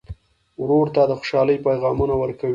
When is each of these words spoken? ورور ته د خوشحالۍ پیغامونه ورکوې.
ورور 0.61 0.87
ته 0.95 1.01
د 1.09 1.11
خوشحالۍ 1.19 1.57
پیغامونه 1.67 2.13
ورکوې. 2.17 2.49